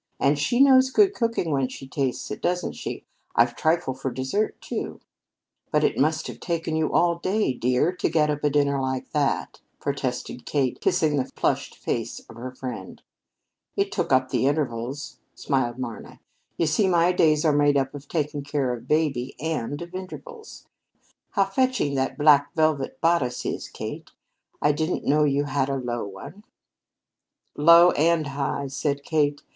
And 0.19 0.39
she 0.39 0.59
knows 0.59 0.89
good 0.89 1.13
cooking 1.13 1.51
when 1.51 1.67
she 1.67 1.87
tastes 1.87 2.31
it, 2.31 2.41
doesn't 2.41 2.71
she? 2.71 3.03
I've 3.35 3.55
trifle 3.55 3.93
for 3.93 4.09
desert, 4.09 4.59
too." 4.59 4.99
"But 5.71 5.83
it 5.83 5.95
must 5.95 6.25
have 6.25 6.39
taken 6.39 6.75
you 6.75 6.91
all 6.91 7.19
day, 7.19 7.53
dear, 7.53 7.91
to 7.97 8.09
get 8.09 8.31
up 8.31 8.43
a 8.43 8.49
dinner 8.49 8.81
like 8.81 9.11
that," 9.11 9.61
protested 9.79 10.43
Kate, 10.43 10.81
kissing 10.81 11.17
the 11.17 11.29
flushed 11.37 11.75
face 11.77 12.19
of 12.21 12.35
her 12.35 12.51
friend. 12.51 13.03
"It 13.75 13.91
took 13.91 14.11
up 14.11 14.29
the 14.29 14.47
intervals," 14.47 15.19
smiled 15.35 15.77
Marna. 15.77 16.19
"You 16.57 16.65
see, 16.65 16.87
my 16.87 17.11
days 17.11 17.45
are 17.45 17.53
made 17.53 17.77
up 17.77 17.93
of 17.93 18.07
taking 18.07 18.41
care 18.43 18.73
of 18.73 18.87
baby, 18.87 19.35
and 19.39 19.83
of 19.83 19.93
intervals. 19.93 20.65
How 21.33 21.45
fetching 21.45 21.93
that 21.93 22.17
black 22.17 22.55
velvet 22.55 22.99
bodice 23.01 23.45
is, 23.45 23.67
Kate. 23.67 24.09
I 24.63 24.71
didn't 24.71 25.05
know 25.05 25.25
you 25.25 25.43
had 25.43 25.69
a 25.69 25.75
low 25.75 26.05
one." 26.07 26.43
"Low 27.55 27.91
and 27.91 28.25
high," 28.25 28.65
said 28.65 29.03
Kate. 29.03 29.43